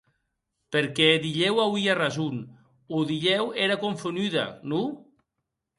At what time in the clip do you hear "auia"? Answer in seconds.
1.65-1.93